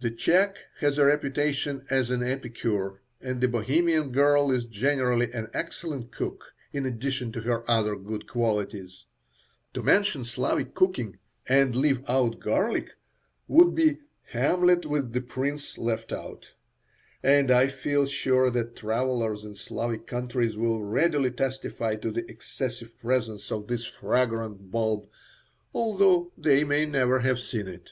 [0.00, 5.48] The Czech has a reputation as an epicure, and the Bohemian girl is generally an
[5.52, 9.04] excellent cook, in addition to her other good qualities.
[9.74, 11.18] To mention Slavic cooking
[11.48, 12.90] and leave out garlic
[13.48, 16.52] would be "Hamlet with the Prince left out,"
[17.20, 22.96] and I feel sure that travellers in Slavic countries will readily testify to the excessive
[22.96, 25.08] presence of this fragrant bulb,
[25.74, 27.90] although they may never have seen it.